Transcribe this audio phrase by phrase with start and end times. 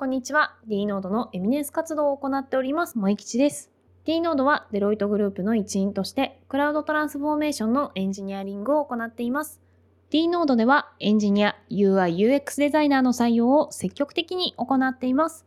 [0.00, 0.54] こんにちは。
[0.66, 3.70] D ノードのエミネンス活動を行っております、萌吉です。
[4.06, 9.60] D ノードはデロイトグループの一員として、クラウドトランスフォーメーションのエンジニアリングを行っています。
[10.08, 15.44] D ノードではエンジニア、UI、UX デザイナーの採用を積極的に行っています。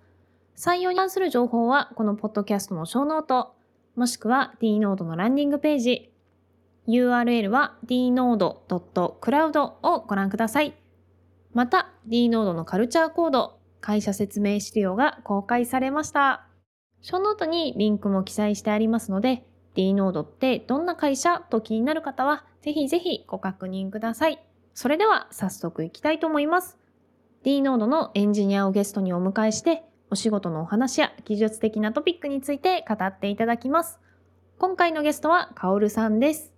[0.55, 3.55] 採用に関する情報は、このポッドキャストのショーノート、
[3.95, 6.11] もしくは D ノードのランディングページ、
[6.87, 10.75] URL は dnode.cloud をご覧ください。
[11.55, 16.47] また、D ノードのカルチャーコード、会社説明資料が公開されました。
[17.01, 24.41] ショーノートにリンクも記載してありますので、D ノードってどんな会社と気になる方は、ぜひぜひご確認ください。
[24.73, 26.77] それでは早速いきたいと思います。
[27.43, 33.99] D ノードのエンジニアをゲストにお迎えして、お仕事のお話や技術的なトピックについて語っていただきます。
[34.59, 36.53] 今回のゲストはカオルさんです。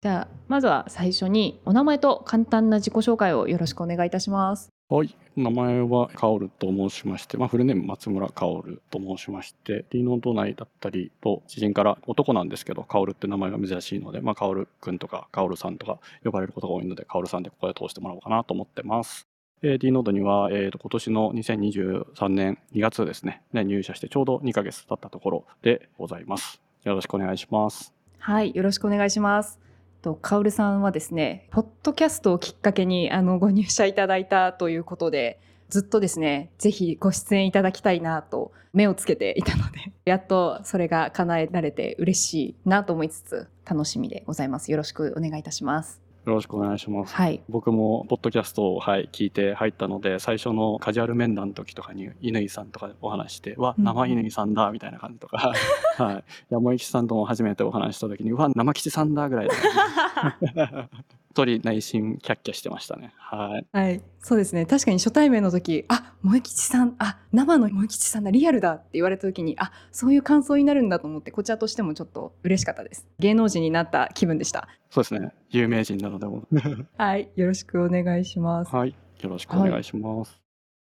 [0.00, 4.68] じゃあまずは最初にお名前と簡単な自己紹介をよろしくお願いいたします。
[4.92, 19.26] はい、名前はカオルと申しまして、まあ、フルネーム松村カオルと申しまして、リーノード内だったりと、知人から男なんですけど、カオルって名前が珍しいので、まあ、カオルくんとかカオルさんとか呼ばれることが多いので、カオルさんでここで通してもらおうかなと思ってます。
[19.62, 26.60] えー、D ノードには、えー、と今年の2023年2月ですね、ね、入社してちょうど2ヶ月経ったところでございます。
[26.84, 27.94] よろしくお願いします。
[28.18, 29.58] はい、よろしくお願いします。
[30.02, 44.70] とカオルさんはですねポッドキャストをきっかけにあのご入社いただいたということでずっとですねぜひご出演いただきたいなと目をつけていたので やっとそれが叶えられて嬉しいなと思いつつ楽しみでございます。
[44.70, 46.01] よろしくお願いいたします。
[46.24, 47.14] よろしくお願いします。
[47.14, 47.42] はい。
[47.48, 55.52] 僕もポッドキャストを、はい、聞いて入ったので、最初のカジュアル面談の時とかに乾さんとかお話して、わ、生乾さんだみたいな感じとか、
[55.98, 56.24] はい。
[56.50, 59.54] 山吉さんとも初めてお話した時に、わ、生吉さんだぐらいで。
[61.32, 63.12] 鳥内心キャッキャしてましたね。
[63.16, 63.66] はい。
[63.72, 64.02] はい。
[64.20, 64.66] そうですね。
[64.66, 73.06] 確かに初対面の時、あ、萌吉さん、あ、生の萌吉さんだ、リアルだって言われた時に、あ、そういう感想になるんだと思って、こちらとしてもちょっと嬉しかったです。
[73.18, 74.68] 芸能人になった気分でした。
[74.90, 75.32] そうですね。
[75.50, 76.46] 有名人なのでも。
[76.96, 77.28] はい。
[77.36, 78.74] よろしくお願いします。
[78.74, 78.94] はい。
[79.20, 80.30] よろしくお願いします。
[80.32, 80.41] はい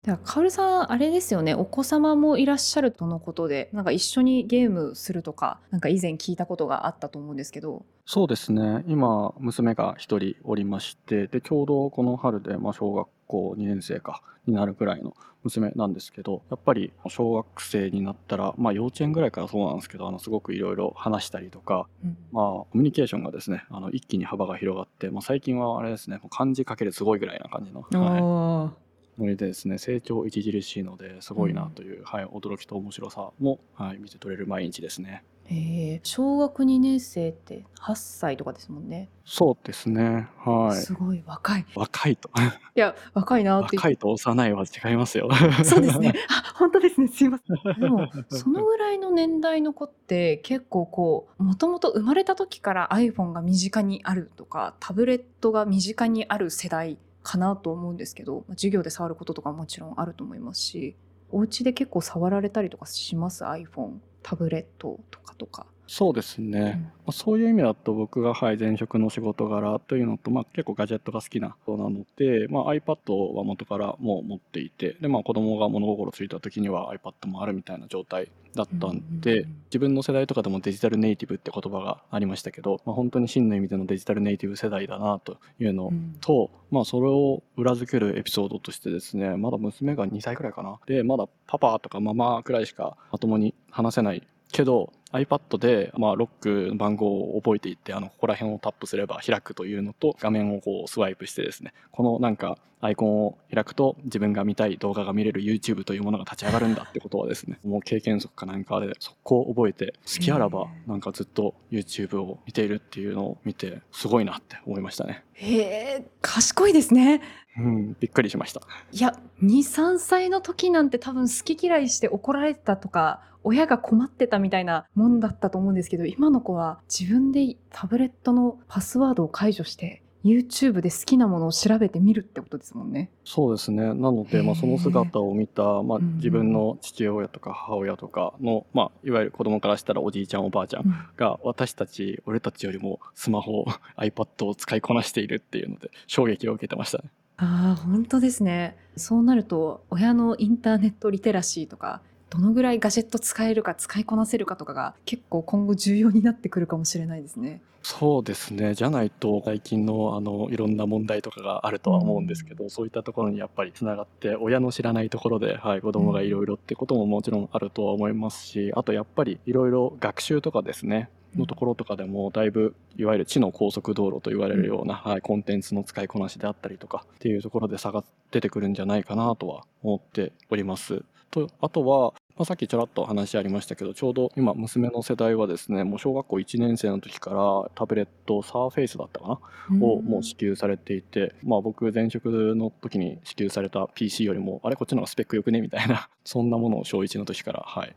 [0.07, 7.85] では、カオルさん、あれですよね、お子様もいらっしゃるとのことで、なんか一緒にゲームするとか、なんか以前聞いたことがあったと思うんですけど。
[8.05, 8.85] そうですね。
[8.87, 15.13] 今、娘が一人おりまして、で、ちょうどこの春で、まあ、小学校2年生か、になるくらいの
[15.43, 27.81] 娘なんですけど、やっぱり小学生になったら、まあ幼稚園ぐらいからそうなんですけど、あの、すごくいろいろ話したりとか、うん、まあ、コミュニケーションがですね、あの、一気に幅が広がって、まあ最近はあれですね、漢字かけるすごいぐらいな感じの。
[27.81, 28.86] はい
[29.17, 35.23] のでですね成長著しいのですごいなという、うん、はい、驚きと面白さも、はい、見て取れる毎日ですね。
[35.49, 39.09] え小学2年生って8歳とかですもんね。
[39.23, 40.27] そうですね。
[40.37, 40.75] はい。
[40.75, 41.65] すごい若い。
[41.73, 42.29] 若いと。
[42.75, 43.77] いや、若いなって。
[43.77, 45.29] 若いと幼いは違いますよ。
[45.63, 46.13] そうですね。
[46.29, 47.07] あ、本当ですね。
[47.07, 47.79] すいません。
[47.79, 60.95] でも、そのぐらいの年代の子って結構こう、もともと生まれた時から iPhone が身近にあるとか、タブレットが身近にある世代かなと思うんですけど授業で触ることとかもちろんあると思いますし
[61.29, 65.65] お家で結構触られたりとかします？iPhone タブレットとかとか。
[65.87, 90.79] そうですね、うん、そういう意味だと僕が、はい、前職の仕事柄というのと、まあ、結構ガジェットが好きな人なので、まあ、iPad は元からもう持っていてで、まあ、子供が物心ついた時には iPad もあるみたいな状態だったんで、自分の世代とかでもデジタルネイティブって言葉がありましたけど、まあ、本当に真の意味でのデジタルネイティブ世代だなというのと、うん、まあ、それを裏付けるエピソードとしてですねまだ娘が2歳くらいかな。
[90.87, 115.23] でまだパパとかママくらいしかまともに話せないけど iPad で、まあ、ロックの番号を覚えていってあのここら辺をタップすれば開くというのと画面をこうスワイプしてですねこのなんかアイコンを開くと自分が見たい動画が見れる YouTube というものが立ち上がるんだってことはですねもう経験則かなんかで速攻覚えて好きあらばなんかずっと YouTube を見ているっていうのを見てすごいなって思いましたね。
[115.33, 117.21] へえ賢いですね。
[117.57, 118.61] うん、びっくりしました。
[118.91, 133.11] いや、2、3歳の時なんて多分好き嫌いして怒られたとか、親が困ってたみたいなもんだったと思うんですけど、今の子は自分でタブレットのパスワードを解除して、YouTube で好きなものを調べてみるってことですもんね。
[133.23, 133.83] そうですね。
[133.85, 143.65] なので、まあ、その姿を見た、まあ、自分の父親とか母親とかの、まあ、いわゆる子供からしたらおじいちゃんおばあちゃんが、私たち、俺たちよりもスマホ、
[143.97, 147.11] iPad を使いこなしているっていうので、衝撃を受けてましたね。
[147.37, 148.75] ああ、本当ですね。
[148.95, 157.61] そうなると、親のインターネットリテラシーとか、どのぐらいガジェット使えるか使いこなせるかとかが結構今後重要になってくるかもしれないですね。
[157.83, 158.73] そうですね。
[158.73, 171.09] じゃないと最近のあのいろんな問題とかがあるとは思うんですけど、そういったところにやっぱりつながって親の知らないところで、はい、子供がいろいろってことももちろんあるとは思いますし、あとやっぱりいろいろ学習とかですね。
[171.35, 181.03] のところとかでもだいぶいわゆる知の高速道路と言われるような、はい、コンテンツの使いこなしであったりとかっていうところで差が出てくるんじゃないかなとは思っております。
[181.29, 195.61] とあとは、まあ、さっきちょらっと話ありましたけどちょうど今娘の世代はですねもう小学校1年生の時からタブレットサーフェイスだったかな、をもう支給されていて、まあ、僕前職の時に支給された PC よりもあれこっちの方がスペックよくね？
[195.61, 197.95] みたいな そんなものを小1の時からはい。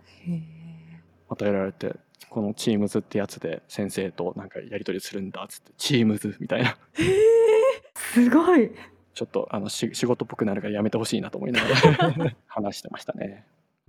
[1.32, 1.94] 与えられて
[2.28, 6.70] この Teams ってやつで先生となんかやり取りするんだっつって Teams みたいな。
[6.70, 6.74] へ
[7.04, 7.40] え。
[7.94, 8.72] すごい
[9.14, 13.44] ちょっとあの仕事っぽくなるからやめてほしいなと思いながら 話してましたね。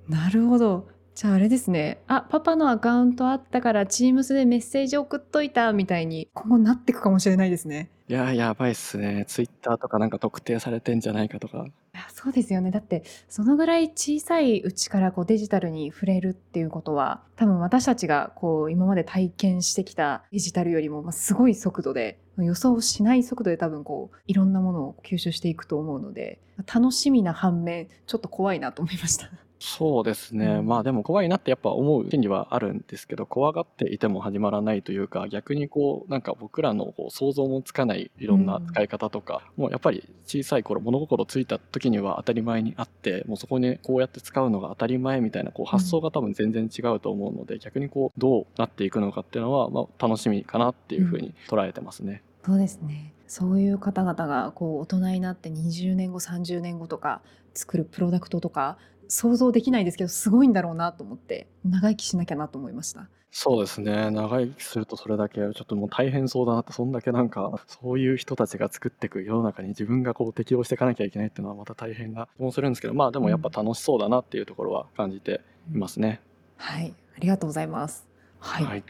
[0.07, 0.87] なるほど。
[1.13, 2.01] じゃああれですね。
[2.07, 7.89] あ、パパのアカウントあったから Teams でメッセージ送っといたみたいに今後なっていくかもしれないですね。
[8.11, 9.23] いややばいっすね。
[9.25, 11.59] ツイッターとかなんか特定されてんじゃないかとか。
[11.59, 12.69] いやそうですよね。
[12.69, 29.29] だってそのぐらい小さいうちからこうデジタルに触れるっていうことは多分私たちがこう今まで体験してきたデジタルよりもますごい速度で予想しない速度で多分こういろんなものを吸収していくと思うので楽しみな反面ちょっと怖いなと思いました。
[29.63, 30.47] そうですね。
[30.47, 52.23] うん、まあでも怖いなってやっぱ思う心理はあるんですけど、怖がっていても始まらないというか、逆にこう、なんか僕らのこう想像もつかないいろんな使い方とか、うん、もうやっぱり小さい頃物心ついた時には当たり前にあって、もうそこにこうやって使うのが当たり前みたいなこう発想が多分全然違うと思うので、うん、逆にこう、どうなっていくのかっていうのは、まあ楽しみかなっていうふうに捉えてますね。
[52.43, 53.13] そうですね。
[53.27, 57.21] そういう方々がこう大人になって20年後30年後とか
[57.53, 58.77] 作るプロダクトとか
[59.11, 63.09] 想像できないですけどすごいんだろうなと思って長生きしなきゃなと思いました。
[63.29, 64.09] そうですね。
[64.09, 75.41] 長生きするとそれだけちょっともう大変そうだなってそんだけなんかそういう人たちが作っていく世の中に自分がこう適応していかなきゃいけないっていうのはまた大変な気もするんですけどまあでもやっぱ楽しそうだなっていうところは感じて
[75.73, 76.21] いますね、
[76.57, 76.93] うん、はい。
[77.17, 78.07] ありがとうございます。
[78.39, 78.83] はい、はい。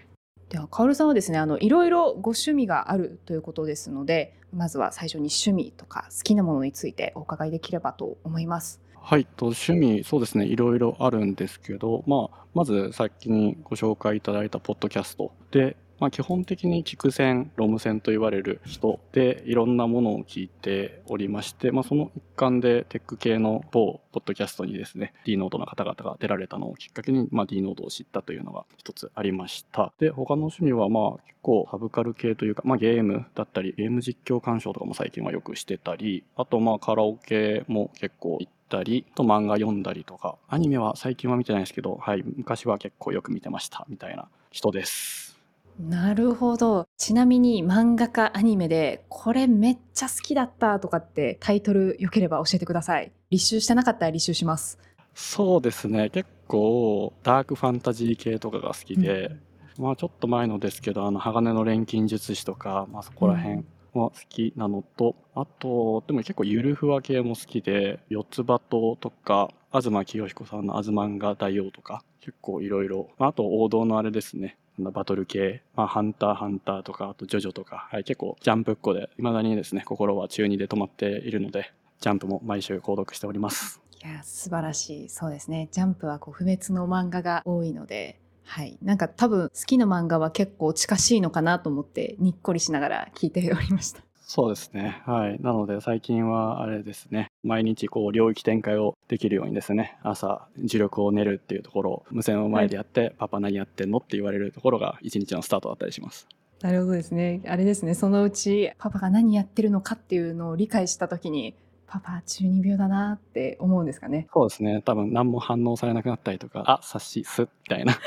[0.50, 8.82] ではカオルさんはですねあのいろいろご趣味があるということですのでまずは最初に趣味とか好きなものについてお伺いできればと思います。
[9.04, 29.92] はい、と趣味、そうですね、いろいろあるんですけど、まあ、まず先にご紹介いただいたポッドキャストで、まあ、基本的に聞線、ロム線と言われる人でいろんなものを聞いておりまして、まあ、その一環でテック系の某ポッドキャストにですね、D ノードの方々が出られたのをきっかけに、まあ、D ノードを知ったというのが一つありました。
[30.00, 45.40] で、他の趣味はまあ結構サブカル系というか、まあ、ゲームだったり、ゲーム実況鑑賞とかも最近はよくしてたり、あとまあカラオケも結構行ってたり、と漫画読んだりとか、アニメは最近は見てないですけど、はい、昔は結構よく見てましたみたいな人です。
[45.80, 46.88] なるほど。
[46.98, 53.12] ちなみに漫画かアニメで、これめっちゃ好きだったとかってタイトル良ければ教えてください。
[53.32, 54.80] 履修してなかったら履修します。
[55.14, 56.10] そうですね。
[56.10, 59.32] 結構ダークファンタジー系とかが好きで、
[59.78, 83.82] うん、まあちょっと前のですけど、あの鋼の錬金術師とか、まあそこら辺は好きなのと、あと、でも結構ゆるふわ系も好きで、四つ葉ととか、東清彦さんの「あずまんが大王」とか結構いろいろあと王道のあれですねバトル系、まあ、ハンターハンターとか、あとジョジョとか、はい、結構ジャンプっ子で、未だにですね、心は中2で止まっているので、ジャンプも毎週購読しております。
[84.04, 85.10] いや、素晴らしい。
[85.10, 85.70] そうですね。
[85.72, 88.78] ジャンプはこう不滅の漫画が多いので、はい。
[88.82, 94.02] なんか多分好きな漫画は結構近しいのかなと思ってにっこりしながら聞いておりました。
[94.34, 95.02] そうですね。
[95.06, 95.42] はい。
[95.42, 97.28] なので最近はあれですね。
[97.44, 99.98] 毎日こう領域展開をできるようにですね。
[100.04, 106.30] 朝、呪力を練るっていうところを無線を前でやって、はい、パパ何やってんのって言われるところが一日のスタートだったりします。
[106.62, 107.42] なるほどですね。
[107.46, 107.94] あれですね。
[107.94, 111.56] そのうちパパが何やってるのかっていうのを理解したときに、
[111.92, 114.30] パパ中二病だなって思うんですかね。
[114.34, 114.82] そうですね。
[114.82, 118.00] 多分何も反応されなくなったりとか、あ、察しすみたいな。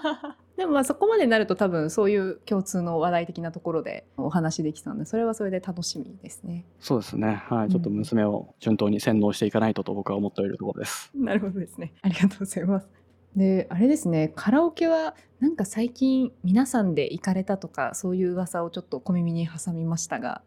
[0.58, 6.66] でもまあそこまでなると多分そういう共通の話題的なところでお話できたのでそれはそれで楽しみですね。
[6.80, 7.42] そうですね。
[7.46, 11.10] はい、ちょっと娘を順当に洗脳していかないとと僕は思っているところです。
[11.16, 11.94] なるほどですね。
[12.02, 12.90] ありがとうございます。
[13.36, 20.42] であれですねカラオケはなんか最近皆さんで行かれたとかそういう噂をちょっと小耳に挟みましたが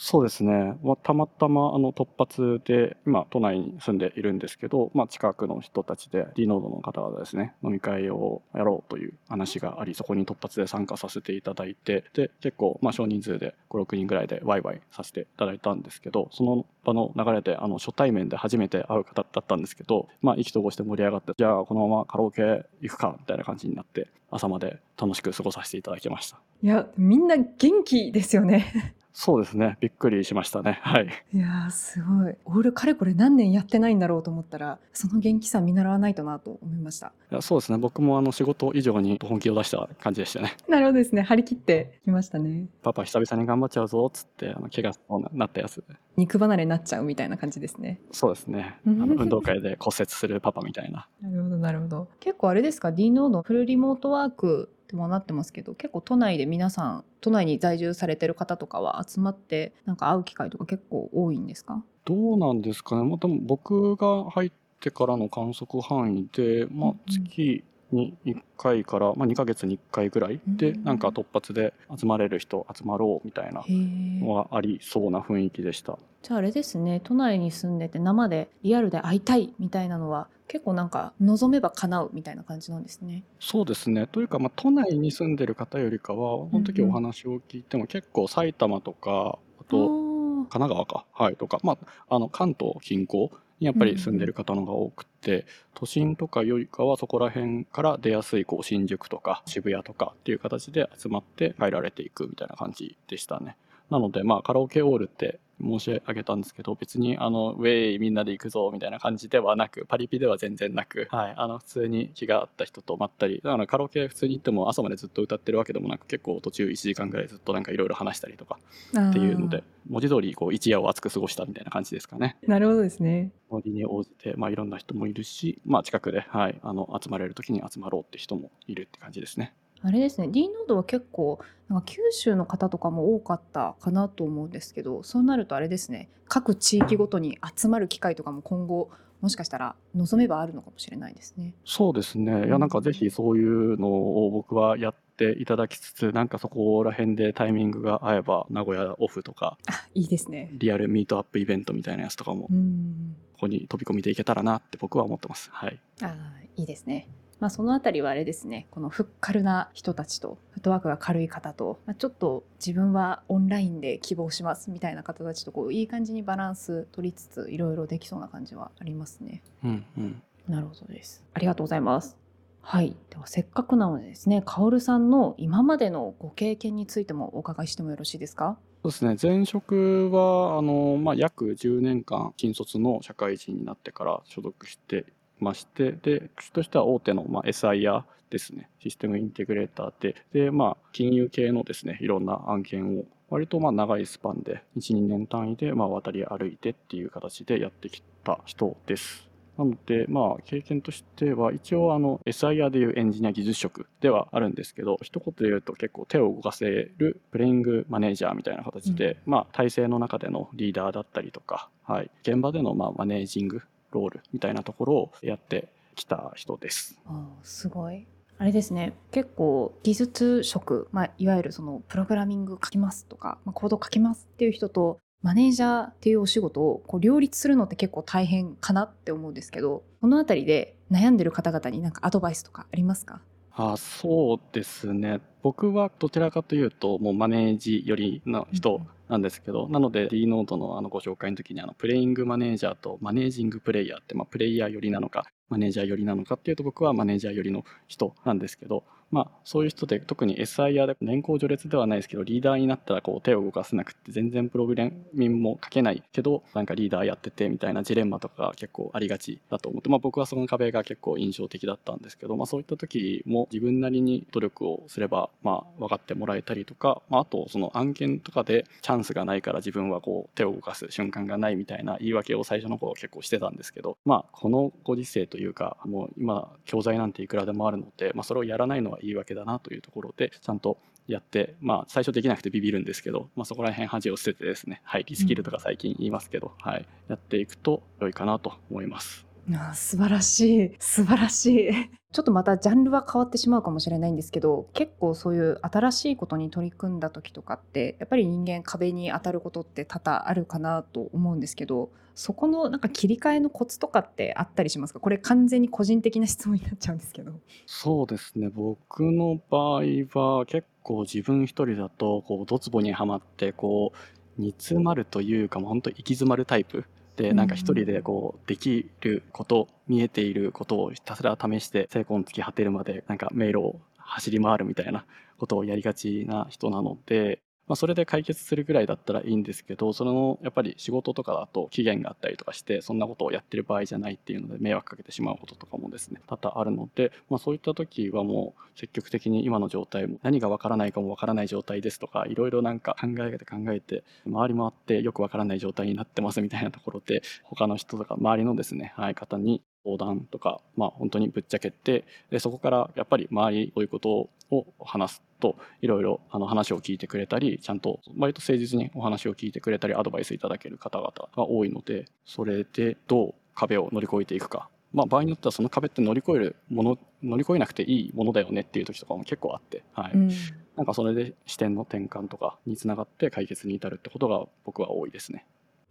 [0.00, 26.38] そうですね、まあ、たまたまあの突発で今都内に住んでいるんですけど、まあ、近くの人たちで D ノードの方々ですね飲み会をやろうという話がありそこに突発で参加させていただいてで結構まあ少人数で56人ぐらいでワイワイさせていただいたんですけどその場の流れであの初対面で初めて会う方だったんですけど、まあ、意気投合して盛り上がってじゃあこのままカラオケ行くかみたいな感じになって朝まで楽しく過ごさせていただきました。
[26.62, 28.94] いやみんな元気ですよね。
[29.20, 29.76] そうですね。
[29.80, 30.78] びっくりしましたね。
[30.80, 31.08] はい。
[31.34, 32.36] いやーすごい。
[32.44, 37.08] オールかれこれ何年やってないんだろうと思ったらその元気さ見習わないとなと思いました。
[37.32, 37.78] いやそうですね。
[37.78, 40.56] 僕もあの仕事以上に本気を出した感じでしたね。
[40.68, 41.22] なるほどですね。
[41.22, 42.68] 張り切ってきましたね。
[42.84, 45.82] パパ久々に頑張っちゃうぞっつってあの怪我しそうになったやつ
[46.16, 48.00] 肉離れになっちゃうみたいな感じですね。
[48.12, 48.78] そうですね。
[48.86, 51.08] あの運動会で骨折するパパみたいな。
[51.20, 52.08] なるほどなるほど。
[52.20, 61.84] 結構あれですか？D ノードフルリモートワークでもなってますけど結構都内で皆さん都内に在住されてる方とかは集まってなんか会う機会とか結構多いんですか？
[62.04, 70.84] どうなんですかね、まあ、多分僕が入ってからの観測範囲で、まあ、月に1回から、まあ、2ヶ月に1回ぐらいで、うん。
[70.84, 75.98] なんか突発で集まれる人集まろうみたいなのがありそうな雰囲気でした。
[76.22, 77.00] じゃああれですね。
[77.02, 83.24] 都内に住んでて生でリアルで会いたいみたいなのは結構なんか望めば叶うみたいな感じなんですね。
[83.38, 84.06] そうですね。
[84.06, 90.08] というか、まあ、都内に住んでる方よりかはその時お話を聞いても結構埼玉とかあとと
[90.48, 91.78] 神奈川か、はい、とか、ま
[92.08, 93.30] あ、あの関東近郊に
[93.60, 103.56] やっぱり住んでる方のが多くて、都心とかよりかはそこら辺から出やすいこう新宿とか渋谷とかっていう形で集まって帰られていくみたいな感じでしたね。
[103.90, 118.58] なので、まあ、カラオケオールって申し上げたんですけど別にあのウェイみんなで行くぞみたいな感じではなくパリピでは全然なく、はい、あの普通に気が合った人とまったりだからカラオケ普通に行っても朝までずっと歌ってるわけでもなく結構途中1時間ぐらいずっとなんかいろいろ話したりとか
[118.90, 122.36] っていうので文字通りこう一夜を熱く過ごしたみたいな感じですかね。
[122.46, 129.54] なるほどですねノリに応じて、まあ、いろんな人もいるし、まあ、近くで、はい、あの集まれる時に集まろうって人もいるって感じですね。
[129.82, 141.54] あれですね D ノードは結構なんか九州の方とかも多かったかなと思うんですけどそうなるとあれですね各地域ごとに集まる機会とかも今後もしかしたら望めばあるのかもしれないですね。
[141.64, 142.46] そうですね。
[142.46, 155.50] いや、なんかぜひそういうのを僕はやっていただきつつ、なんかそこら辺でタイミングが合えば、名古屋オフとか、あいいですねリアルミートアップイベントみたいなやつとかも、こうんこに飛び込みでいけたらなって僕は思ってます。
[155.52, 155.80] はい。
[156.02, 157.08] あーいいですね。
[157.40, 169.42] まあ、そのあたりはあれですねこのフッカルな人たちとフットワークが軽い方と、まあ、ちょっと自分はオンラインで希望しますみたいな方たちとこういい感じにバランス取りつついろいろできそうな感じはありますね。
[169.64, 170.22] うんうん。
[170.48, 171.22] なるほどです。
[171.34, 172.16] ありがとうございます。
[172.60, 178.58] はい、ではせっかくなのでですね、カオルさんの今までのご経験についてもお伺いしてもよろしいですか？
[178.82, 179.16] そうですね。
[179.20, 185.06] 前職は、あの、まあ、約10年間、新卒の社会人になってから所属して
[185.40, 188.68] まして、で、職種としては大手の、まあ、SIR ですね。
[188.80, 199.28] システムインテグレーターで、で、まあ、金融系のですね、いろんな案件を、割とまあ長いスパンで、1、2年単位で、まあ、渡り歩いてっていう形でやってきた人です。
[199.58, 206.66] なので、まあ、経験としては、一応、あの、SIR でいうエンジニア技術職ではあるんですけど、一言で言うと結構手を動かせ
[206.96, 216.98] るプレイングマネージャーみたいな形で、まあ、体制の中でのリーダーだったりとか、はい、現場でのまあマネージングロールみたいなところをやってきた人です。
[217.42, 218.06] すごい。
[218.38, 233.20] あれですね、結構技術職、まあ、いわゆるそのプログラミング書きますとか、まあ、コード書きますっていう人と、マネージャーっていうお仕事をこう両立するのって結構大変かなって思うんですけど、このあたりで悩んでる方々になんかアドバイスとかありますか？
[233.50, 289.27] あそうですね僕はどちらかというともうマネージ寄りの人なんですけど、なので D ノートのあのご紹介の時にあのプレイングマネージャーとマネージングプレイヤーって、まあ、プレイヤー寄りなのかマネージャー寄りなのかっていうと僕はマネージャー寄りの人なんですけど、まあ、そういう人で特に SIer で年功序列ではないですけどリーダーになったらこう手を動かせなくて全然プログラミングも書けないけどなんかリーダーやっててみたいなジレンマとかが結構ありがちだと思って、まあ、僕はその壁が結構印象的だったんですけど、まあ、そういった時も自分なりに努力をすれば、まあ、分かってもらえたりとか、まあ、あとその案件とかでチャンスがないから自分はこう手を動かす瞬間がないみたいな言い訳を最初の頃結構してたんですけど、まあ、このご時世というかもう今教材なんていくらでもあるので、まあ、それをやらないのは言い訳だなというところでちゃんとやって、まあ、最初できなくてビビるんですけど、まあ、そこら辺恥を捨ててですね、はい、リスキルとか最近言いますけど、はい、やっていくと良いかなと思います。
[289.54, 291.70] あ素晴らしい素晴らしい
[292.12, 304.98] ちょっとまたジャンルは変わってしまうかもしれないんですけど結構そういう新しいことに取り組んだ時とかってやっぱり人間壁に当たることって多々あるかなと思うんですけどそこのなんか切り替えのコツとかってあったりしますか？
[304.98, 307.32] これ完全に個人的な質問になっちゃうんですけど。
[307.66, 308.48] そうですね。
[308.48, 309.82] 僕の場合
[310.18, 313.92] は結構自分一人だとこうドツボにはまってこ
[314.36, 316.86] う煮詰まるというかもう本当行き詰まるタイプ
[317.34, 325.04] なんか一人でこうできること見えていることをひたすら試して成功につき果てるまでなんか迷路を走り回るみたいな
[325.38, 364.68] ことをやりがちな人なのでまあ、それで解決するぐらいだったらいいんですけどそのやっぱり仕事とかだと期限があったりとかしてそんなことをやってる場合じゃないっていうので迷惑かけてしまうこととかもですね多々あるので、まあ、そういった時はもう積極的に今の状態も何がわからないかもわからない状態ですとかいろいろなんか考えて考えて回り回ってよくわからない状態になってますみたいなところで他の人とか周りのですね、はい、方に相談とか、まあ、本当にぶっちゃけてでそこからやっぱり周りどういうことを話すといろいろあの話を聞いてくれたりちゃんと割と誠実にお話を聞いてくれたりアドバイスいただける方々が多いのでそれでどう壁を乗り越えていくか。
[364.90, 370.30] まあ、場合によってはその壁って乗り越えるもの乗り越えなくていいものだよねっていう時とかも結構あって、はい、うん、
[370.76, 375.44] なんかそれで視点の転換とかにつながって解決に至るってことが僕は多いですね。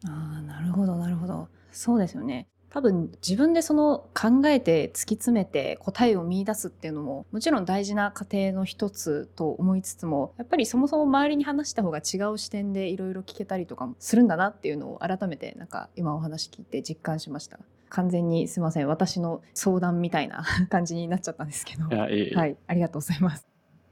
[0.06, 2.48] ああなるほどなるほどそうですよね
[2.78, 17.58] 多分自分でその考えて突き詰めて答えを見出すっていうのももちろん大事な過程の一つと思いつつもやっぱりそもそも周りに話した方が違う視点でいろいろ聞けたりとかもするんだなっていうのを改めてなんか今お話聞いて実感しました。
[17.90, 18.88] 完全にすいません。
[18.88, 21.86] 私の相談みたいな感じになっちゃったんですけど。
[21.86, 22.58] はい。
[22.68, 23.48] ありがとうございます。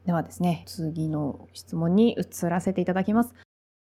[0.06, 3.34] ではですね次の質問に移らせていただきます。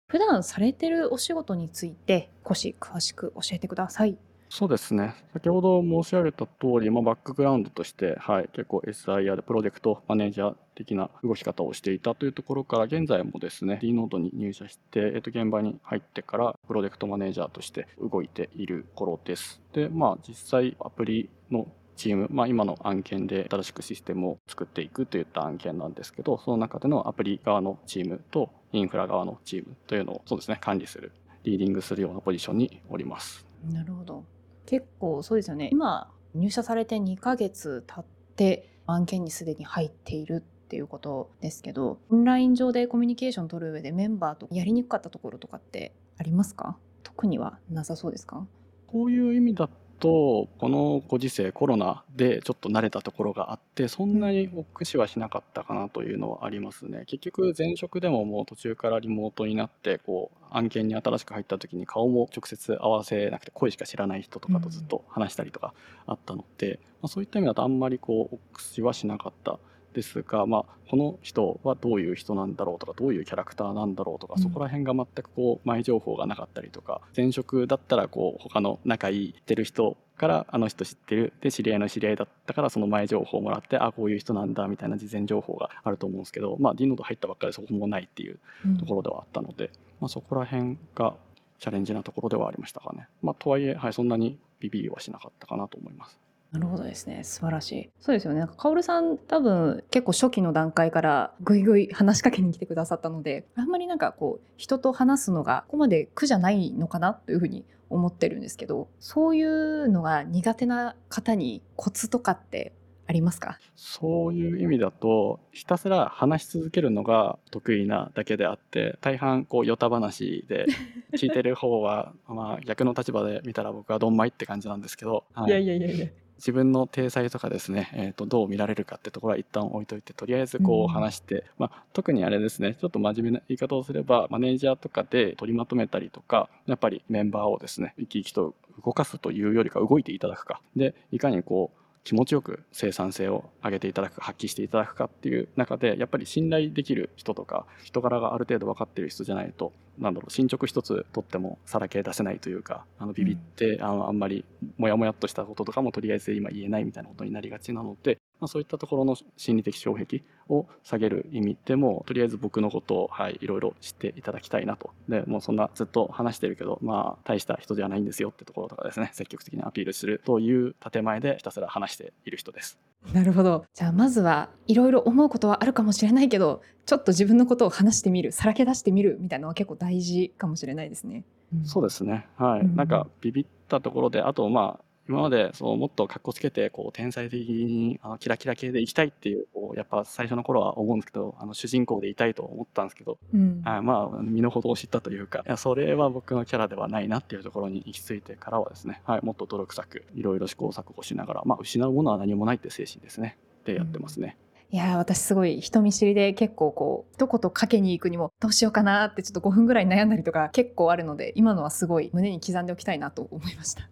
[0.09, 4.17] 普段されてるお仕事について少し詳しく教えてください
[4.49, 5.15] そうですね。
[5.33, 6.51] 先ほど申し上げた通
[6.81, 19.61] り、まあ、バックグラウンドとして、はい、結構 SIR でプロジェクトマネージャー的な動き方をしていたというところから、現在もですね、D ノードに入社して、えっと、現場に入ってから、プロジェクトマネージャーとして動いている頃です。
[19.73, 31.11] で、まあ、実際アプリのチーム、まあ、今の案件で新しくシステムを作っていくといった案件なんですけど、その中でのアプリ側のチームとインフラ側のチームというのをそうですね、管理する、
[31.43, 33.45] リーディングするようなポジションにおります。
[33.65, 34.23] なるほど。
[34.67, 35.69] 結構そうですよね。
[35.71, 38.05] 今入社されて2ヶ月経っ
[38.35, 46.77] て案件にすでに入っているっていうことですけどオンライン上でコミュニケーション取る上でメンバーとやりにくかったところとかってありますか？
[47.03, 48.45] 特にはなさそうですか？
[48.85, 49.69] こういう意味だ
[49.99, 57.03] とこのご時世コロナでちょっと慣れたところがあってそんなに酷使はしなかったかなというのはありますね。
[57.07, 65.73] 結局前職でももう途中からリモートになってこう案件に新しく入った時に顔も直接合わせなくて声しか知らない人とかとずっと話したりとか
[66.05, 69.59] あったので、まあ、そういった意味だとあんまりこう酷使はしなかった
[69.97, 88.39] ですが、まあ、この人はどういう人なんだろうとかどういうキャラクターなんだろうとか、そこら辺が全くこう前情報がなかったりとか前職だったらこう他の仲いいってる人からあの人知ってるで知り合いの知り合いだったからその前情報をもらってあこういう人なんだみたいな事前情報があると思うんですけど、まあ、D ノード入ったばっかりでそこもないっていう
[88.79, 91.15] ところではあったので、うん、まあ、そこら辺が
[91.59, 93.07] チャレンジなところではありましたかね。
[93.23, 96.19] まあ、とはいえ、はい、そんなにビビりはしなかったかなと思います。
[96.51, 97.23] なるほどですね。
[97.23, 97.89] 素晴らしい。
[97.99, 98.39] そうですよね。
[98.39, 112.73] なんか薫さん多分結構初期の段階からぐいぐい話しかけに来てくださったのであんまりなんかこう人と話すのがここまで苦じゃないのかなというふうに思ってるんですけどそういうのが苦手な方にコツとかって
[113.09, 113.57] ありますか？
[113.75, 120.65] そういう意味だとひたすら話し続けるのが得意なだけであって大半こうヨタ話で
[121.13, 126.07] 聞いてる方は まあ逆の立場で見たら僕はどんまいって感じなんですけど、はい、いやいやいやいや
[126.37, 140.61] 自分の体裁とかですね、えー、とどう見られるかってところは一旦置いといてとりあえずこう話して、うん、まあ、特にあれですねちょっと真面目な言い方をすればマネージャーとかで取りまとめたりとかやっぱりメンバーをですね生き生きと動かすというよりか動いていただくか。
[140.75, 154.45] でいかにこう気持ちよく生産性を上げていただく発揮していただくかっていう中でやっぱり信頼できる人とか人柄がある程度分かってる人じゃないとなんだろう進捗一つとってもさらけ出せないというかあのビビって、うん、あのあんまり
[154.77, 164.91] モヤモヤっとしたこととかもとりあえず今言えないみたいなことになりがちなのでまあ、そういったところの心理的障壁を下げる意味でもとりあえず僕のことを、はい、いろいろ知っていただきたいなと。
[165.09, 172.79] でもうそんなずっと話してるけどまあ大した人ではないんですよってところとかですね積極的にアピールするという建前でひたすら話している人です。
[173.13, 173.65] なるほど。
[173.73, 181.23] じゃあまずはいろいろ思うことはあるかもしれないけどちょっと自分のことを話してみるさらけ出してみるみたいなのは結構大事かもしれないですね。
[181.53, 182.27] うん、そうですね。
[182.37, 204.37] はい、うん、なんかビビったところであとまあ今までそうもっとかっこつけてこう天才的にあのキラキラ系でいきたいっていうこうやっぱ最初の頃は思うんですけどあの主人公でいたいと思ったんですけど、うんあまあ身の程を知ったというかいやそれは僕のキャラではないなっていうところに行き着いてからはですね、はい、もっと努力作いろいろ試行錯誤しながら、まあ、失うものは何もないって精神ですねでやってますね。
[204.69, 213.89] いやー私すごい人見知りで結構こう一言かけに行くにもどうしようかなってちょっと5分ぐらい悩んだりとか結構あるので今のはすごい胸に刻んでおきたいなと思いました。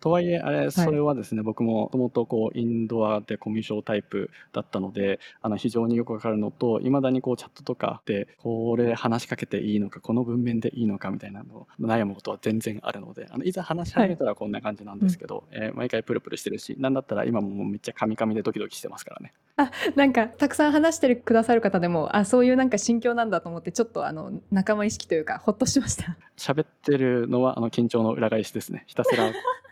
[0.00, 19.32] とはいえ、あれ、それはですね、僕もともとこう、インドアでコミュ障タイプだったので、あの、非常によくわかるのと、未だにこう、チャットとかで、これ話しかけていいのか、この文面でいいのかみたいなのを悩むことは全然あるので、あの、いざ話し始めたらこんな感じなんですけど、えー毎回プルプルしてるし、なんだったら今ももうめっちゃカミカミでドキドキしてますからね。
[19.94, 26.16] なんかたくさん話してくださる方でもあそういうなんか心境なんだと思ってちょっとあの仲間意識というかほっとしました。
[26.36, 28.84] 喋ってるのは、あの、緊張の裏返しですね。
[28.86, 29.30] ひたすら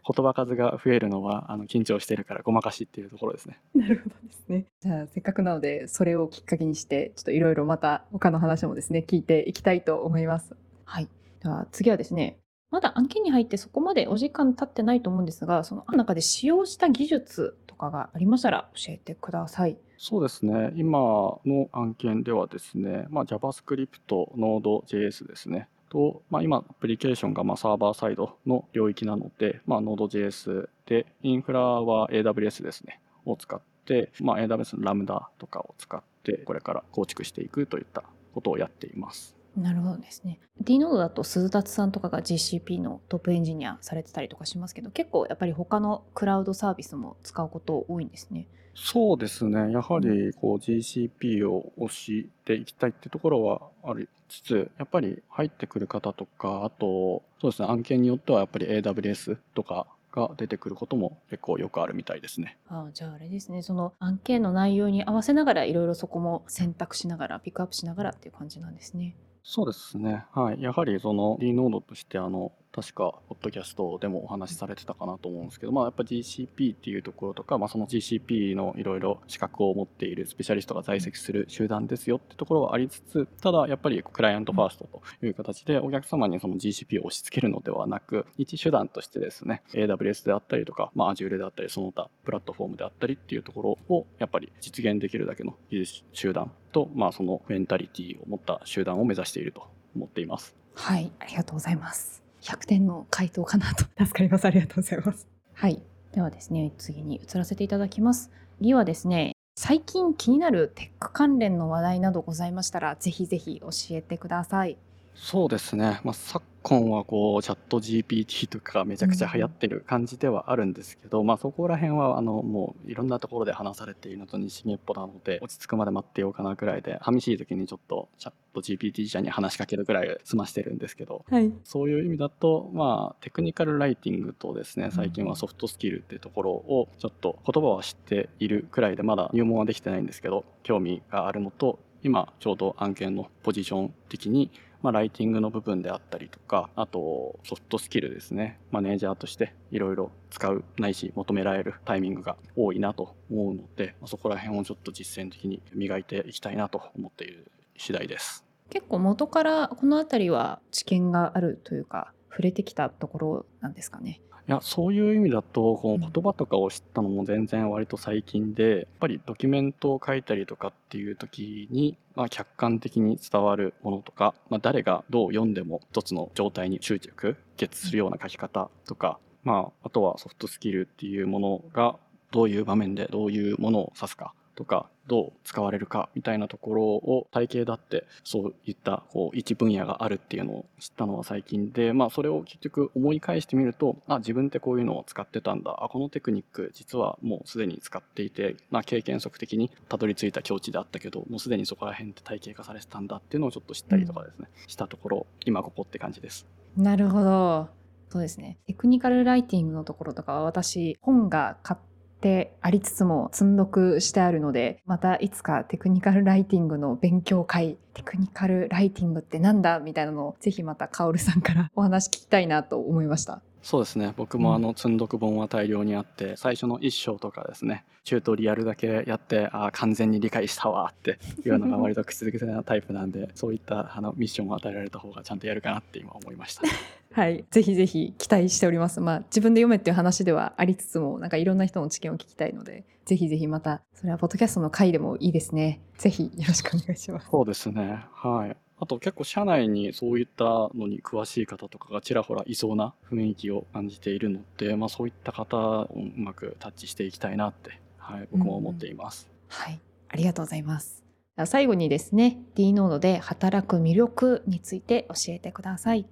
[0.09, 3.61] 言葉数が増えるのは、あの、緊張してるからごまかしっていうところですね。
[3.75, 4.65] なるほどですね。
[4.81, 10.57] じゃあせっかくなのでそれをきっかけにしてちょっといろいろまた他の話もですね聞いていきたいと思います。
[10.85, 11.09] はい。
[11.43, 12.39] では次はですね
[12.71, 19.79] まだ案件に入ってそこまでお時間経ってないと思うんですがその中で使用した技術とかがありましたら教えてください。
[19.97, 20.73] そうですね。
[20.77, 25.69] 今の案件ではですね、まあ、JavaScript、Node.js ですね。
[25.89, 39.38] と、まあ、今、アプリケーションがまあサーバーサイドの領域なので、まあ、Node.js で、インフラは AWS ですね、を使って、まあ、AWS のラムダとかを使って、これから構築していくといったことをやっています。
[39.59, 40.41] なるほどですね。
[40.61, 48.47] D ノードだと鈴達さんとかが GCP のトップエンジニアされてたりとかしますけど結構やっぱり他のクラウドサービスも使うこと多いんですね。
[48.75, 49.73] そうですね。
[49.73, 62.57] やはりこう GCP を推していきたいってところはありつつ、やっぱり入ってくる方とか、あと、そうですね、案件によってはやっぱり AWS とかが出てくることも結構よくあるみたいですね。
[62.69, 69.17] ああじゃああれですねその案件の内容に合わせながらいろいろそこも選択しながらピックアップしながらっていう感じなんですね。
[69.43, 70.27] そうですね。
[70.33, 70.63] はい。
[70.63, 100.55] やはりその D ノードとしてあの、確か、ポッドキャストでもお話しされてたかなと思うんですけど、まあやっぱ GCP っていうところとか、まあその GCP のいろいろ資格を持っているスペシャリストが在籍する集団ですよってところはありつつ、ただやっぱりクライアントファーストという形でお客様にその GCP を押し付けるのではなく、一手段としてですね、AWS であったりとか、まあ Azure であったり、その他プラットフォームであったりっていうところをやっぱり実現できるだけの技術集団と、まあそのメンタリティを持った集団を目指していると思っています。
[100.75, 102.28] はい、ありがとうございます。
[102.43, 104.45] 100点の回答かなと 助かります。
[104.45, 105.27] ありがとうございます。
[105.55, 105.83] はい。
[106.13, 108.31] ではですね、次に移らせていただきます。
[108.59, 114.79] 次はですね、最近気になるテック関連の話題などございましたら、ぜひぜひ教えてください。
[115.21, 131.53] そうですね、まあ、昨今はこうチャット GPT とかがめちゃくちゃ流行ってる感じではあるんですけど、まあ、そこら辺はあのもういろんなところで話されているのと西日っぽなので落ち着くまで待ってようかなぐらいで寂しい時にちょっとチャット GPT ちゃんに話しかけるぐらい済ましてるんですけどはい。
[131.65, 144.51] そういう意味だと、まあ、テクニカルライティングとですね、最近はソフトスキルっていうところを、ちょっと言葉は知っているくらいで、まだ入門はできてないんですけど、興味があるのと、今、ちょうど案件のポジション的に、
[144.83, 148.61] まあ、ライティングの部分であったりとか、あと、ソフトスキルですね。
[148.71, 158.45] マネージャーとしていろいろ使う、ないし求められるタイミングが多いなと思うので、まそこら辺をちょっと実践的に磨いていきたいなと思っている次第です。
[158.71, 164.21] 結構元からこの辺りは知見があるというか、触れてきたところなんですかね。
[164.49, 166.01] いや、そういう意味だと、こうん。
[166.01, 181.97] の言葉とかを知ったのも全然割と最近で、やっぱりドキュメントを書いたりとかっていう時に、まあ、客観的に伝わるものとか、まあ、誰がどう読んでも一つの状態に集着、結するような書き方とか、まあ、あとはソフトスキルっていうものが
[182.31, 195.79] どういう場面でどういうものを指すかとか、どう使われるかみたいなところを体系だってそういったこう一分野があるっていうのを知ったのは最近で、まあそれを結局思い返してみると、あ、自分ってこういうのを使ってたんだ。
[195.81, 206.47] あ、このテクニック実はもうすでに使っていて、まあ経験則的にたどり着いた境地であったけど、もうすでにそこら辺って体系化されてたんだっていうのをちょっと知ったりとかですね、したところ、今ここって感じです。
[206.77, 207.69] なるほど。
[208.11, 208.59] そうですね。
[208.67, 211.81] テクニカルライティングのところとかは私、本が買っ
[212.21, 223.43] でありつつも積んどくしてあるので、またいつかテクニカルライティングの勉強会、テクニカルライティングってなんだみたいなのをぜひまたカオルさんからお話聞きたいなと思いました。
[223.69, 236.63] そうですね僕もあの積んどく本は大量にあって最初の1章とかですねチュートリアルだけやってああ完全に理解したわっていうのが割と口づけなタイプなんでそういったあのミッションを与えられた方がちゃんとやるかなって今思いました。
[237.13, 239.03] はい、ぜひぜひ期待しております。
[239.03, 245.81] まあ自分で読めっていう話ではありつつも、なんかいろんな人の知見を聞きたいので、ぜひぜひまたそれはポッドキャストの回でもいいですね。
[245.99, 247.29] ぜひよろしくお願いします。
[247.31, 259.29] そうですねはいあと結構社内にそういったのに詳しい方とかがちらほらいそうな雰囲気を感じているので、まあ、そういった方をうまくタッチしていきたいなって、はい、僕も思っています。
[259.49, 261.05] はい、ありがとうございます。
[261.47, 266.07] 最後にですね、D ノードで働く魅力について教えてください。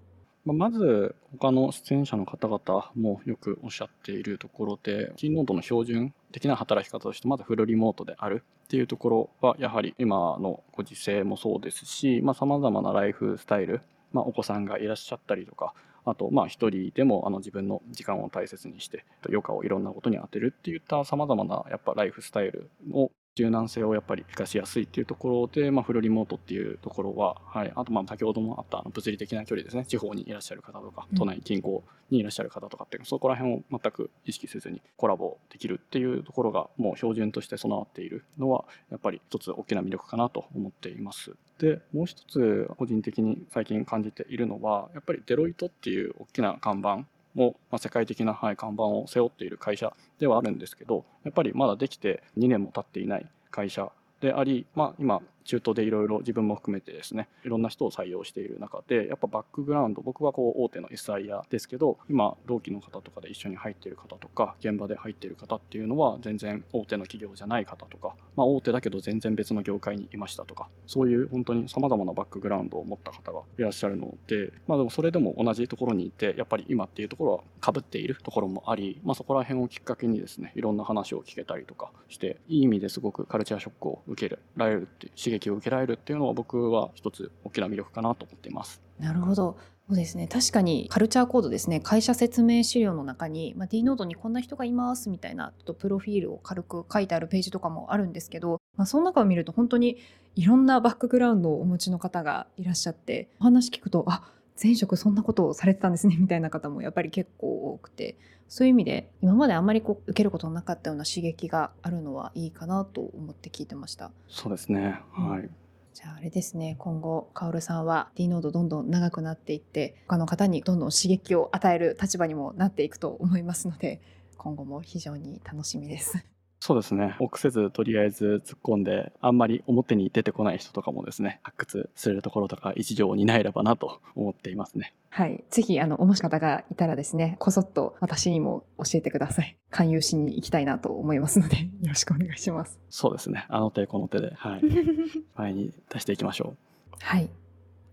[0.44, 13.80] まあまず他の出演者の方々もよくおっしゃっているところで T ノードの標準的な働き方としてまずフルリモートであるっていうところはやはり今のご時世もそうですしさまざ、まなライフスタイル、
[14.12, 15.72] まあ、お子さんがいらっしゃったりとか
[16.04, 29.84] あとまあ一人でもあの自分の時間を大切にして余暇をいろんなことに充てるっていったさまざまなやっぱライフスタイルを柔軟性をやっぱり活かしやすいっていうところで、まあ、フルリモートっていうところは、はい、あとまあ先ほどもあったあの物理的な距離ですね。
[29.84, 31.18] 地方にいらっしゃる方とかうん。
[31.18, 41.32] 都内近郊にいらっしゃる方とかっていうそこら辺を全く意識せずにコラボできるっていうところがもう標準として備わっているのはやっぱり一つ大きな魅力かなと思っています。
[41.58, 47.04] でもう一つ個人的に最近感じているのはやっぱりデロイトっていう大きな看板
[47.36, 88.80] を、まあ、世界的な、はい、看板を背負っている会社ではあるんですけどやっぱりまだできて2年も経っていない会社であり、まあ、今中東でいろいろ自分も含めてですねいろんな人を採用している中でやっぱバックグラウンド僕はこう大手の SIR ですけど今同期の方とかで一緒に入ってる方とか現場で入ってる方っていうのは全然大手の企業じゃない方とか、まあ、大手だけど全然別の業界にいましたとかそういう本当にさまざまなバックグラウンドを持った方がいらっしゃるので、まあ、でもそれでも同じところにいてやっぱり今っていうところはかぶっているところもあり、まあ、そこら辺をきっかけにですねいろんな話を聞けたりとかしていい意味ですごくカルチャーショックを受けられるっていう刺激を受けられるっていうのは僕は一つ大きな魅力かなと思っています。
[88.98, 89.56] なるほど。
[89.88, 99.98] そうですね確かにカルチャーコードですね会社説明資料の中に、まあ、D ノードにこんな人がいますみたいなちょっとプロフィールを軽く書いてあるページとかもあるんですけど、まあ、その中を見ると本当に
[100.34, 104.28] いろんなバックグラウンドをお持ちの方がいらっしゃってお話聞くとあ
[104.62, 108.16] 前職そんなことをされてたんですねみたいな方もやっぱり結構多くて
[108.48, 114.12] そういう意味で今まであんまりこう受けることのなかったような刺激があるのはいいかなと思って聞いてました。
[114.28, 115.00] そうですね。
[115.12, 115.50] はい。
[115.94, 124.02] じゃああれですね今後カオルさんは D ノードどんどん長くなっていって他の方にどんどん刺激を与える立場にもなっていくと思いますので
[124.36, 126.35] 今後も非常に楽しみです。
[126.66, 127.14] そうですね。
[127.20, 134.92] 臆せずとりあえず突っ込んで、あんまり表に出てこない人とかもですね、発掘するところとか一助を担えればなと思っていますね。
[135.10, 139.56] はい、ぜひあのおもし方がいたらですねこそっと私にも教えてください。
[139.70, 142.80] 勧誘しに行きたいなと思いますので よろしくお願いします。
[142.90, 143.46] そうですね。
[143.48, 144.62] あの手この手で、はい。
[145.38, 146.96] 前に出していきましょう。
[146.98, 147.30] はい、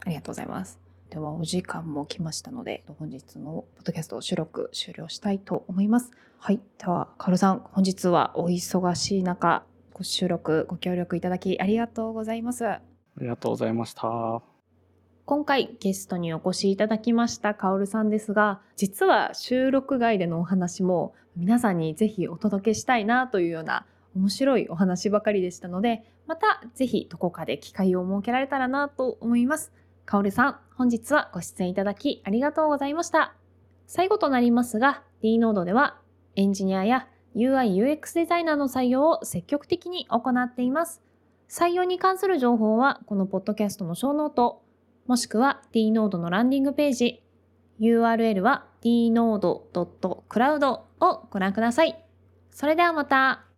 [0.03, 0.79] ありがとうございます。
[1.13, 6.09] ではお時間も来ましたので本日のポッドキャスト収録終了したいと思います。
[6.39, 12.65] はい、ではカオルさん本日はお忙しい中ご収録ご協力いただきありがとうございます。
[12.65, 12.81] あ
[13.21, 14.41] りがとうございました。
[15.25, 29.71] 今回ゲストにお越しいただきましたカオルさんですが実は収録外でのお話も皆さんにぜひお届けしたいなというような面白いお話ばかりでしたのでまたぜひどこかで機会を設けられたらなと思います
[30.05, 33.35] カオルさん本日はご出演いただきありがとうございました
[33.87, 35.99] 最後となりますが D ノードでは
[36.35, 41.01] エンジニアや UI/UX デザイナーの採用を積極的に行っています
[41.49, 44.61] 採用に関する情報はこのポッドキャストのショーノート
[45.07, 47.23] もしくは D ノードのランディングページ
[47.79, 52.03] URL は dnode.cloud をご覧ください。
[52.51, 53.52] それではまた。